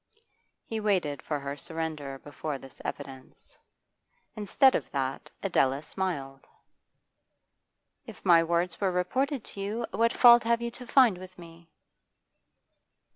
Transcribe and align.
He 0.65 0.79
waited 0.79 1.21
for 1.21 1.39
her 1.39 1.55
surrender 1.55 2.17
before 2.17 2.57
this 2.57 2.81
evidence. 2.83 3.59
Instead 4.35 4.73
of 4.73 4.89
that 4.89 5.29
Adela 5.43 5.83
smiled. 5.83 6.47
'If 8.07 8.25
my 8.25 8.43
words 8.43 8.81
were 8.81 8.91
reported 8.91 9.43
to 9.43 9.61
you, 9.61 9.85
what 9.91 10.11
fault 10.11 10.43
have 10.43 10.59
you 10.59 10.71
to 10.71 10.87
find 10.87 11.19
with 11.19 11.37
me? 11.37 11.69